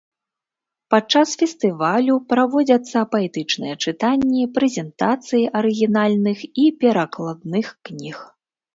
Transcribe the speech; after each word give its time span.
Падчас 0.93 1.33
фестывалю 1.41 2.15
праводзяцца 2.33 3.05
паэтычныя 3.13 3.73
чытанні, 3.85 4.43
прэзентацыі 4.59 5.45
арыгінальных 5.63 6.39
і 6.67 6.69
перакладных 6.85 7.75
кніг. 7.89 8.17